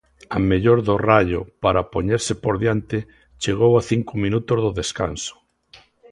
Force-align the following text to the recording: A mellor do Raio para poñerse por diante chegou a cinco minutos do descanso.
A 0.35 0.37
mellor 0.49 0.79
do 0.87 0.95
Raio 1.09 1.41
para 1.63 1.87
poñerse 1.93 2.33
por 2.43 2.55
diante 2.63 2.97
chegou 3.41 3.71
a 3.79 3.85
cinco 3.91 4.13
minutos 4.23 4.57
do 4.65 4.71
descanso. 4.81 5.33